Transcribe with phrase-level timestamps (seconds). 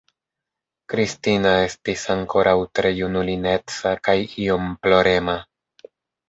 [0.93, 5.39] Kristina estis ankoraŭ tre junulineca kaj iom plorema.